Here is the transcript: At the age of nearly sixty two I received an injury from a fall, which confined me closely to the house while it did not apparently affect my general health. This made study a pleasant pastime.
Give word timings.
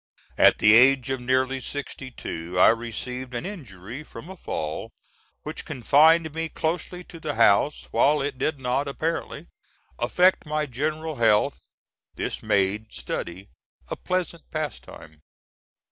At 0.39 0.57
the 0.57 0.73
age 0.73 1.11
of 1.11 1.21
nearly 1.21 1.61
sixty 1.61 2.09
two 2.09 2.57
I 2.59 2.69
received 2.69 3.35
an 3.35 3.45
injury 3.45 4.01
from 4.01 4.31
a 4.31 4.35
fall, 4.35 4.89
which 5.43 5.63
confined 5.63 6.33
me 6.33 6.49
closely 6.49 7.03
to 7.03 7.19
the 7.19 7.35
house 7.35 7.87
while 7.91 8.19
it 8.19 8.39
did 8.39 8.59
not 8.59 8.87
apparently 8.87 9.45
affect 9.99 10.43
my 10.47 10.65
general 10.65 11.17
health. 11.17 11.59
This 12.15 12.41
made 12.41 12.91
study 12.91 13.49
a 13.89 13.95
pleasant 13.95 14.49
pastime. 14.49 15.21